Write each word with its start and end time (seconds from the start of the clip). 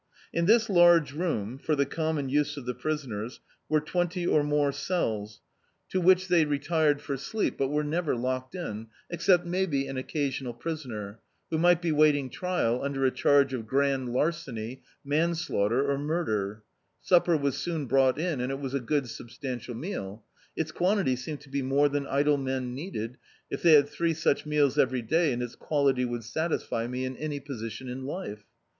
In 0.33 0.47
this 0.47 0.67
large 0.67 1.13
room, 1.13 1.59
for 1.59 1.75
the 1.75 1.85
common 1.85 2.27
use 2.27 2.57
of 2.57 2.65
the 2.65 2.73
priscners, 2.73 3.39
were 3.69 3.79
twenty 3.79 4.25
or 4.25 4.41
more 4.41 4.71
cells, 4.71 5.41
to 5.89 6.01
which 6.01 6.27
they 6.27 6.37
(69] 6.39 6.49
D,i.,.db, 6.49 6.49
Google 6.49 6.49
The 6.49 6.57
Autobiography 6.57 6.89
of 6.89 6.97
a 6.97 6.97
Super 6.97 6.97
Tramp 6.97 6.97
retired 6.97 7.01
for 7.01 7.17
sleep, 7.17 7.57
but 7.59 7.67
were 7.67 7.83
never 7.83 8.15
locked 8.15 8.55
in— 8.55 8.87
except 9.11 9.45
maybe, 9.45 9.87
an 9.87 9.97
occasimal 9.97 10.59
prisoner, 10.59 11.19
who 11.51 11.59
mi^t 11.59 11.81
be 11.83 11.91
waiting 11.91 12.29
trial 12.31 12.81
under 12.83 13.05
a 13.05 13.11
charge 13.11 13.53
of 13.53 13.67
grand 13.67 14.11
larceny, 14.11 14.81
manslaughter, 15.05 15.87
or 15.87 15.99
murder. 15.99 16.63
Supper 16.99 17.37
was 17.37 17.55
soon 17.59 17.87
brou^t 17.87 18.17
in, 18.17 18.41
and 18.41 18.51
it 18.51 18.59
was 18.59 18.73
a 18.73 18.79
good 18.79 19.07
substantial 19.07 19.75
meal. 19.75 20.23
Its 20.55 20.71
quantity 20.71 21.15
seemed 21.15 21.41
to 21.41 21.49
be 21.49 21.61
more 21.61 21.87
than 21.89 22.07
idle 22.07 22.37
men 22.37 22.73
needed, 22.73 23.17
if 23.51 23.61
they 23.61 23.73
had 23.73 23.87
three 23.87 24.15
such 24.15 24.47
meals 24.47 24.79
every 24.79 25.03
day, 25.03 25.31
and 25.31 25.43
its 25.43 25.53
quality 25.55 26.05
would 26.05 26.23
satisfy 26.23 26.87
me 26.87 27.05
in 27.05 27.15
any 27.17 27.39
position 27.39 27.87
in 27.87 28.07
life. 28.07 28.45